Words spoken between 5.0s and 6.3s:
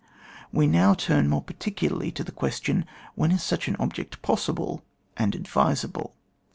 and advisable